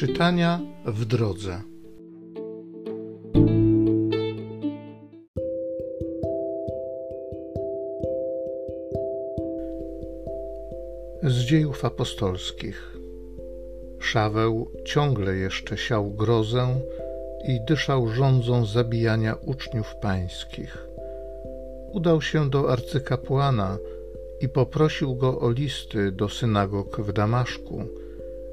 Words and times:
Czytania 0.00 0.60
w 0.86 1.04
drodze. 1.04 1.60
Z 11.22 11.34
dziejów 11.44 11.84
apostolskich. 11.84 12.98
Szaweł 13.98 14.70
ciągle 14.84 15.36
jeszcze 15.36 15.76
siał 15.78 16.10
grozę 16.10 16.80
i 17.48 17.60
dyszał 17.68 18.08
rządzą 18.08 18.66
zabijania 18.66 19.34
uczniów 19.46 19.96
pańskich. 19.96 20.88
Udał 21.92 22.22
się 22.22 22.50
do 22.50 22.72
arcykapłana 22.72 23.78
i 24.40 24.48
poprosił 24.48 25.14
go 25.16 25.40
o 25.40 25.50
listy 25.50 26.12
do 26.12 26.28
synagog 26.28 27.00
w 27.00 27.12
Damaszku, 27.12 27.84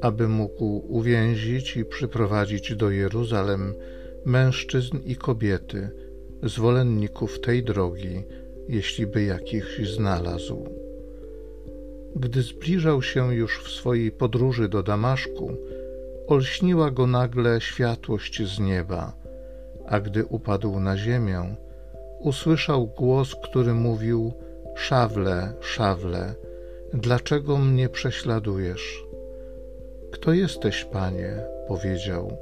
aby 0.00 0.28
mógł 0.28 0.82
uwięzić 0.88 1.76
i 1.76 1.84
przyprowadzić 1.84 2.76
do 2.76 2.90
Jeruzalem 2.90 3.74
mężczyzn 4.24 4.98
i 5.04 5.16
kobiety, 5.16 5.90
zwolenników 6.42 7.40
tej 7.40 7.64
drogi, 7.64 8.24
jeśli 8.68 9.06
by 9.06 9.22
jakichś 9.22 9.80
znalazł. 9.80 10.68
Gdy 12.16 12.42
zbliżał 12.42 13.02
się 13.02 13.34
już 13.34 13.62
w 13.64 13.70
swojej 13.70 14.12
podróży 14.12 14.68
do 14.68 14.82
Damaszku, 14.82 15.56
olśniła 16.26 16.90
go 16.90 17.06
nagle 17.06 17.60
światłość 17.60 18.42
z 18.42 18.58
nieba, 18.58 19.12
a 19.86 20.00
gdy 20.00 20.24
upadł 20.24 20.80
na 20.80 20.96
ziemię, 20.96 21.56
usłyszał 22.20 22.86
głos, 22.86 23.36
który 23.42 23.74
mówił: 23.74 24.32
Szawle, 24.76 25.52
szawle, 25.60 26.34
dlaczego 26.94 27.58
mnie 27.58 27.88
prześladujesz? 27.88 29.09
Kto 30.12 30.32
jesteś, 30.32 30.84
panie? 30.84 31.36
powiedział. 31.68 32.36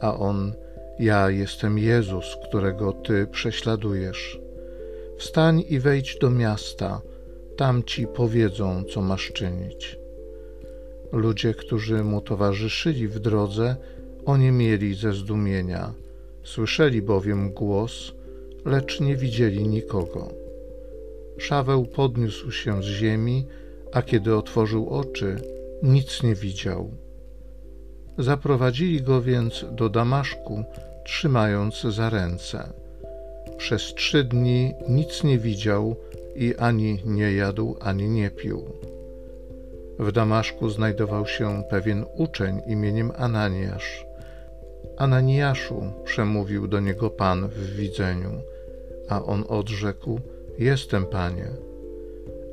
A 0.00 0.18
on: 0.18 0.52
Ja 0.98 1.30
jestem 1.30 1.78
Jezus, 1.78 2.36
którego 2.48 2.92
ty 2.92 3.26
prześladujesz. 3.26 4.40
Wstań 5.18 5.64
i 5.68 5.78
wejdź 5.78 6.18
do 6.18 6.30
miasta, 6.30 7.00
tam 7.56 7.82
ci 7.82 8.06
powiedzą, 8.06 8.84
co 8.84 9.02
masz 9.02 9.32
czynić. 9.32 9.98
Ludzie, 11.12 11.54
którzy 11.54 12.04
mu 12.04 12.20
towarzyszyli 12.20 13.08
w 13.08 13.18
drodze, 13.18 13.76
mieli 14.38 14.94
ze 14.94 15.12
zdumienia. 15.12 15.94
Słyszeli 16.42 17.02
bowiem 17.02 17.52
głos, 17.52 18.12
lecz 18.64 19.00
nie 19.00 19.16
widzieli 19.16 19.68
nikogo. 19.68 20.28
Szaweł 21.38 21.84
podniósł 21.84 22.50
się 22.50 22.82
z 22.82 22.86
ziemi, 22.86 23.46
a 23.92 24.02
kiedy 24.02 24.36
otworzył 24.36 24.88
oczy, 24.88 25.36
nic 25.82 26.22
nie 26.22 26.34
widział. 26.34 26.90
Zaprowadzili 28.18 29.02
go 29.02 29.22
więc 29.22 29.64
do 29.72 29.88
Damaszku, 29.88 30.64
trzymając 31.04 31.82
za 31.82 32.10
ręce. 32.10 32.72
Przez 33.56 33.94
trzy 33.94 34.24
dni 34.24 34.74
nic 34.88 35.24
nie 35.24 35.38
widział 35.38 35.96
i 36.36 36.56
ani 36.56 37.02
nie 37.04 37.32
jadł, 37.32 37.76
ani 37.80 38.08
nie 38.08 38.30
pił. 38.30 38.64
W 39.98 40.12
Damaszku 40.12 40.68
znajdował 40.68 41.26
się 41.26 41.62
pewien 41.70 42.04
uczeń 42.16 42.60
imieniem 42.66 43.12
Ananiasz. 43.16 44.06
Ananiaszu, 44.96 45.82
przemówił 46.04 46.68
do 46.68 46.80
niego 46.80 47.10
Pan 47.10 47.48
w 47.48 47.76
widzeniu, 47.76 48.30
a 49.08 49.22
on 49.22 49.44
odrzekł: 49.48 50.20
Jestem, 50.58 51.06
Panie. 51.06 51.48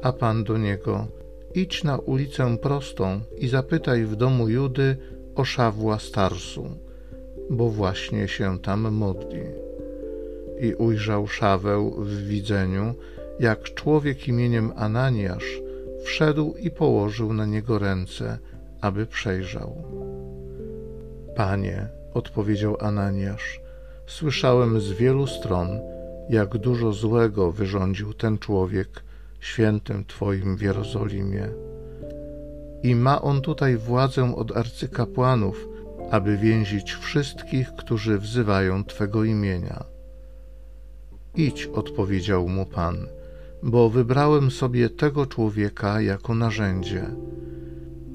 A 0.02 0.14
Pan 0.14 0.44
do 0.44 0.58
niego: 0.58 1.08
Idź 1.56 1.84
na 1.84 1.98
ulicę 1.98 2.58
prostą 2.58 3.20
i 3.38 3.48
zapytaj 3.48 4.06
w 4.06 4.16
domu 4.16 4.50
Judy 4.50 4.98
o 5.36 5.46
Szawła 5.46 6.00
Starsu, 6.00 6.70
bo 7.50 7.70
właśnie 7.70 8.28
się 8.28 8.60
tam 8.60 8.92
modli. 8.92 9.42
I 10.60 10.74
ujrzał 10.74 11.28
Szaweł 11.28 11.92
w 11.92 12.28
widzeniu, 12.28 12.94
jak 13.40 13.64
człowiek 13.64 14.28
imieniem 14.28 14.72
Ananiasz 14.76 15.62
wszedł 16.04 16.54
i 16.60 16.72
położył 16.72 17.34
na 17.34 17.46
niego 17.46 17.80
ręce, 17.80 18.38
aby 18.82 19.06
przejrzał. 19.06 19.84
Panie, 21.36 21.88
odpowiedział 22.14 22.78
Ananiasz, 22.80 23.62
słyszałem 24.08 24.82
z 24.82 24.92
wielu 24.92 25.28
stron, 25.28 25.70
jak 26.30 26.58
dużo 26.58 26.92
złego 26.94 27.52
wyrządził 27.52 28.14
ten 28.14 28.38
człowiek 28.38 29.04
świętym 29.40 30.06
Twoim 30.06 30.58
w 30.58 30.62
Jerozolimie. 30.62 31.48
I 32.84 32.96
ma 32.96 33.22
on 33.22 33.42
tutaj 33.42 33.78
władzę 33.78 34.36
od 34.36 34.58
arcykapłanów, 34.58 35.68
aby 36.12 36.38
więzić 36.38 36.94
wszystkich, 36.94 37.74
którzy 37.78 38.20
wzywają 38.20 38.84
Twego 38.84 39.24
imienia. 39.24 39.84
Idź, 41.36 41.66
odpowiedział 41.66 42.48
mu 42.48 42.66
Pan, 42.66 43.08
bo 43.64 43.90
wybrałem 43.90 44.52
sobie 44.52 44.90
tego 44.90 45.26
człowieka 45.26 46.02
jako 46.02 46.36
narzędzie. 46.36 47.06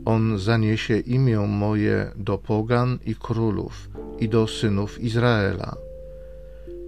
On 0.04 0.38
zaniesie 0.38 0.98
imię 0.98 1.38
moje 1.38 2.10
do 2.16 2.38
pogan 2.38 2.98
i 3.06 3.14
królów 3.14 3.90
i 4.18 4.28
do 4.28 4.46
synów 4.46 5.00
Izraela. 5.00 5.76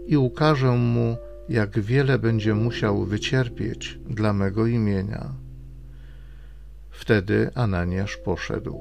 I 0.07 0.17
ukażę 0.17 0.73
mu, 0.73 1.17
jak 1.49 1.81
wiele 1.81 2.19
będzie 2.19 2.55
musiał 2.55 3.05
wycierpieć 3.05 3.99
dla 4.11 4.33
mego 4.33 4.67
imienia. 4.67 5.33
Wtedy 6.91 7.51
Ananiasz 7.55 8.17
poszedł. 8.17 8.81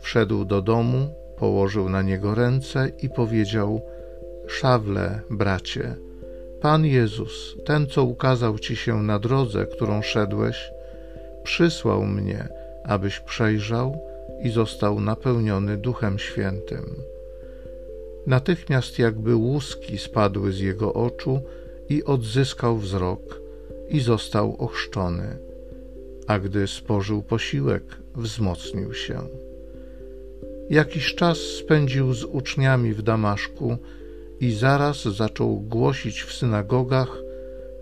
Wszedł 0.00 0.44
do 0.44 0.62
domu, 0.62 1.14
położył 1.38 1.88
na 1.88 2.02
niego 2.02 2.34
ręce 2.34 2.90
i 3.02 3.08
powiedział: 3.08 3.82
Szawle, 4.48 5.20
bracie, 5.30 5.96
Pan 6.60 6.84
Jezus, 6.84 7.56
ten, 7.64 7.86
co 7.86 8.04
ukazał 8.04 8.58
ci 8.58 8.76
się 8.76 9.02
na 9.02 9.18
drodze, 9.18 9.66
którą 9.66 10.02
szedłeś, 10.02 10.70
przysłał 11.42 12.04
mnie, 12.04 12.48
abyś 12.84 13.20
przejrzał 13.20 14.00
i 14.42 14.50
został 14.50 15.00
napełniony 15.00 15.76
Duchem 15.76 16.18
Świętym. 16.18 16.84
Natychmiast 18.26 18.98
jakby 18.98 19.34
łuski 19.34 19.98
spadły 19.98 20.52
z 20.52 20.60
jego 20.60 20.94
oczu 20.94 21.40
i 21.90 22.04
odzyskał 22.04 22.78
wzrok 22.78 23.40
i 23.88 24.00
został 24.00 24.56
ochrzczony, 24.56 25.38
a 26.26 26.38
gdy 26.38 26.66
spożył 26.66 27.22
posiłek, 27.22 27.82
wzmocnił 28.16 28.94
się. 28.94 29.20
Jakiś 30.70 31.14
czas 31.14 31.38
spędził 31.38 32.14
z 32.14 32.24
uczniami 32.24 32.94
w 32.94 33.02
Damaszku 33.02 33.76
i 34.40 34.52
zaraz 34.52 35.02
zaczął 35.02 35.60
głosić 35.60 36.22
w 36.22 36.32
synagogach, 36.32 37.22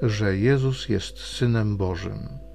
że 0.03 0.37
Jezus 0.37 0.89
jest 0.89 1.19
Synem 1.19 1.77
Bożym. 1.77 2.48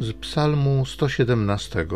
Z 0.00 0.12
Psalmu 0.12 0.84
117 0.86 1.86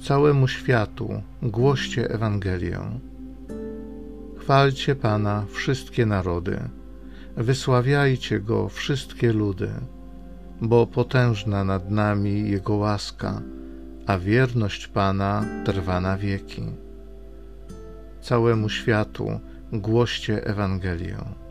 Całemu 0.00 0.48
światu 0.48 1.22
głoście 1.42 2.10
Ewangelię. 2.10 2.78
Chwalcie 4.36 4.94
Pana 4.94 5.44
wszystkie 5.50 6.06
narody, 6.06 6.58
wysławiajcie 7.36 8.40
Go 8.40 8.68
wszystkie 8.68 9.32
ludy, 9.32 9.70
bo 10.60 10.86
potężna 10.86 11.64
nad 11.64 11.90
nami 11.90 12.50
Jego 12.50 12.74
łaska, 12.74 13.42
a 14.06 14.18
wierność 14.18 14.86
Pana 14.86 15.44
trwa 15.64 16.00
na 16.00 16.18
wieki. 16.18 16.62
Całemu 18.20 18.68
światu 18.68 19.40
głoście 19.72 20.46
Ewangelię. 20.46 21.41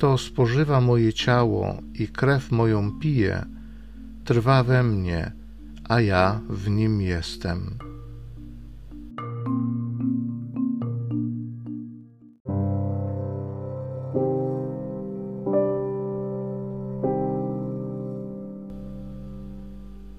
Kto 0.00 0.18
spożywa 0.18 0.80
moje 0.80 1.12
ciało 1.12 1.76
i 1.94 2.08
krew 2.08 2.50
moją 2.50 2.98
pije, 3.00 3.44
trwa 4.24 4.62
we 4.62 4.82
mnie, 4.82 5.32
a 5.88 6.00
ja 6.00 6.40
w 6.48 6.70
nim 6.70 7.00
jestem. 7.00 7.78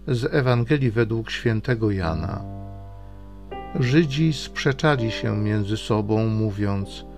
Z 0.08 0.34
Ewangelii 0.34 0.92
według 0.92 1.32
świętego 1.32 1.92
Jana. 1.92 2.44
Żydzi 3.80 4.34
sprzeczali 4.34 5.12
się 5.12 5.38
między 5.38 5.78
sobą, 5.78 6.28
mówiąc: 6.28 7.11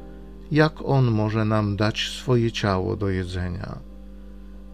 jak 0.54 0.82
on 0.86 1.12
może 1.12 1.46
nam 1.46 1.76
dać 1.76 2.10
swoje 2.10 2.52
ciało 2.52 2.96
do 2.96 3.10
jedzenia? 3.10 3.80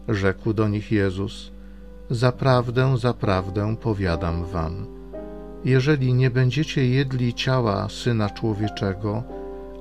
Rzekł 0.07 0.53
do 0.53 0.67
nich 0.67 0.91
Jezus: 0.91 1.51
Zaprawdę, 2.09 2.97
zaprawdę 2.97 3.75
powiadam 3.77 4.45
wam, 4.45 4.85
jeżeli 5.65 6.13
nie 6.13 6.29
będziecie 6.29 6.87
jedli 6.87 7.33
ciała 7.33 7.89
Syna 7.89 8.29
Człowieczego, 8.29 9.23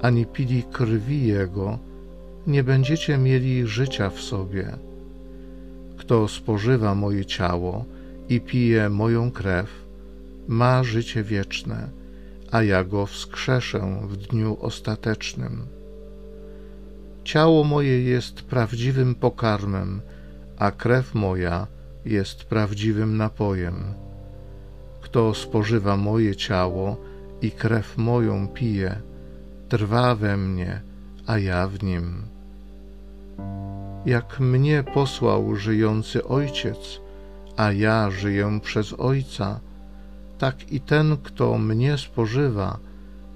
ani 0.03 0.27
pili 0.27 0.63
krwi 0.63 1.27
Jego, 1.27 1.79
nie 2.47 2.65
będziecie 2.65 3.19
mieli 3.19 3.67
życia 3.67 4.11
w 4.11 4.21
sobie. 4.21 4.79
Kto 5.97 6.29
spożywa 6.29 6.95
moje 6.95 7.25
ciało 7.25 7.85
i 8.29 8.41
pije 8.41 8.89
moją 8.91 9.31
krew, 9.31 9.85
ma 10.49 10.85
życie 10.85 11.23
wieczne, 11.23 11.89
a 12.51 12.63
ja 12.63 12.85
go 12.85 13.07
wskrzeszę 13.07 13.99
w 14.09 14.17
dniu 14.17 14.57
ostatecznym. 14.61 15.78
Ciało 17.29 17.65
moje 17.65 18.03
jest 18.03 18.43
prawdziwym 18.43 19.15
pokarmem, 19.15 20.01
a 20.59 20.71
krew 20.71 21.15
moja 21.15 21.67
jest 22.05 22.45
prawdziwym 22.45 23.17
napojem. 23.17 23.75
Kto 25.01 25.35
spożywa 25.35 25.97
moje 25.97 26.37
ciało 26.37 26.97
i 27.43 27.51
krew 27.51 27.97
moją 27.97 28.49
pije, 28.49 29.01
trwa 29.69 30.15
we 30.15 30.37
mnie, 30.37 30.81
a 31.27 31.39
ja 31.39 31.69
w 31.69 31.83
nim. 31.83 32.23
Jak 34.07 34.41
mnie 34.41 34.85
posłał 34.95 35.57
żyjący 35.57 36.25
Ojciec, 36.25 37.01
a 37.57 37.73
ja 37.73 38.11
żyję 38.11 38.61
przez 38.63 38.93
Ojca, 38.93 39.61
tak 40.39 40.73
i 40.73 40.81
ten, 40.81 41.17
kto 41.23 41.59
mnie 41.59 41.99
spożywa, 41.99 42.79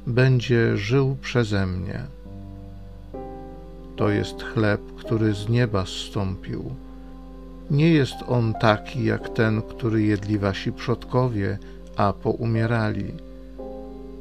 będzie 0.06 0.76
żył 0.76 1.16
przeze 1.20 1.66
mnie. 1.66 2.21
To 3.96 4.10
jest 4.10 4.42
chleb, 4.42 4.80
który 4.96 5.34
z 5.34 5.48
nieba 5.48 5.86
zstąpił. 5.86 6.74
Nie 7.70 7.90
jest 7.90 8.14
on 8.28 8.54
taki 8.60 9.04
jak 9.04 9.28
ten, 9.28 9.62
który 9.62 10.02
jedli 10.02 10.38
wasi 10.38 10.72
przodkowie, 10.72 11.58
a 11.96 12.12
poumierali. 12.12 13.14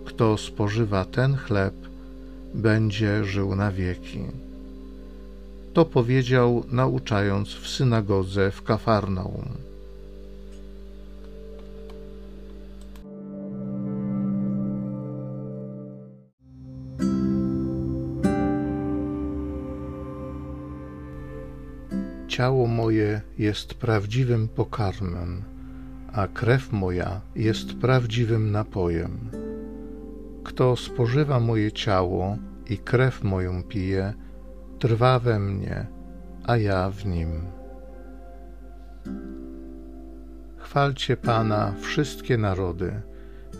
Kto 0.06 0.38
spożywa 0.38 1.06
ten 1.06 1.36
chleb, 1.36 1.74
będzie 2.54 3.24
żył 3.24 3.56
na 3.56 3.72
wieki. 3.72 4.24
To 5.74 5.86
powiedział, 5.86 6.64
nauczając 6.72 7.50
w 7.50 7.68
synagodze 7.68 8.52
w 8.52 8.64
Kafarnaum. 8.64 9.71
Ciało 22.42 22.68
moje 22.68 23.22
jest 23.38 23.74
prawdziwym 23.74 24.48
pokarmem, 24.48 25.44
a 26.14 26.28
krew 26.28 26.72
moja 26.72 27.22
jest 27.36 27.74
prawdziwym 27.74 28.52
napojem. 28.52 29.32
Kto 30.44 30.76
spożywa 30.76 31.40
moje 31.40 31.72
ciało 31.72 32.38
i 32.70 32.78
krew 32.78 33.24
moją 33.24 33.64
pije, 33.64 34.14
trwa 34.80 35.20
we 35.20 35.40
mnie, 35.40 35.88
a 36.44 36.58
ja 36.58 36.90
w 36.90 37.06
nim. 37.06 37.32
Chwalcie 40.58 41.18
Pana 41.18 41.74
wszystkie 41.82 42.38
narody, 42.38 43.02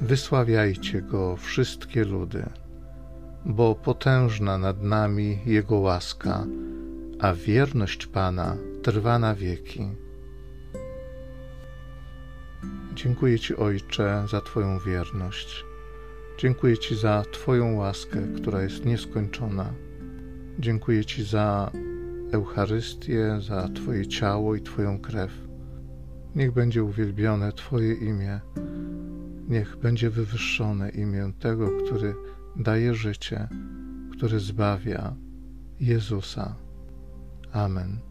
wysławiajcie 0.02 1.02
Go 1.02 1.36
wszystkie 1.36 2.06
ludy, 2.06 2.44
bo 3.46 3.76
potężna 3.76 4.58
nad 4.58 4.84
nami 4.84 5.40
Jego 5.46 5.76
łaska, 5.76 6.46
a 7.20 7.34
wierność 7.34 8.08
Pana 8.08 8.71
trwa 8.82 9.20
na 9.20 9.36
wieki. 9.36 9.88
Dziękuję 12.94 13.40
Ci, 13.40 13.56
Ojcze, 13.56 14.26
za 14.32 14.42
Twoją 14.42 14.80
wierność. 14.80 15.66
Dziękuję 16.38 16.78
Ci 16.78 16.96
za 16.96 17.24
Twoją 17.32 17.76
łaskę, 17.76 18.20
która 18.36 18.62
jest 18.62 18.86
nieskończona. 18.86 19.74
Dziękuję 20.60 21.06
Ci 21.06 21.24
za 21.24 21.72
Eucharystię, 22.32 23.42
za 23.42 23.70
Twoje 23.70 24.08
ciało 24.08 24.56
i 24.56 24.62
Twoją 24.62 25.00
krew. 25.00 25.32
Niech 26.36 26.52
będzie 26.52 26.84
uwielbione 26.84 27.52
Twoje 27.54 27.94
imię. 27.94 28.40
Niech 29.48 29.78
będzie 29.78 30.10
wywyższone 30.10 30.90
imię 30.90 31.32
tego, 31.40 31.70
który 31.86 32.16
daje 32.56 32.96
życie, 32.96 33.48
który 34.18 34.40
zbawia 34.40 35.16
Jezusa. 35.80 36.56
Amen. 37.54 38.11